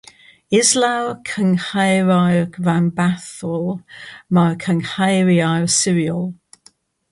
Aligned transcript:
Islaw'r 0.59 1.09
cynghreiriau 1.31 2.39
rhanbarthol 2.55 3.69
mae'r 4.39 4.59
cynghreiriau 4.67 5.71
sirol. 5.79 6.29